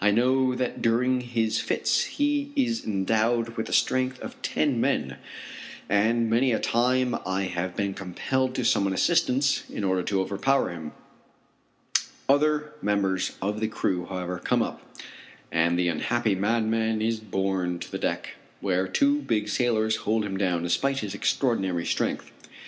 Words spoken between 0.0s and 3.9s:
I know that during his fits he is endowed with the